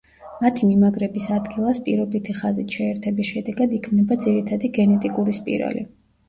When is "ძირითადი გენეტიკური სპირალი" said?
4.25-5.87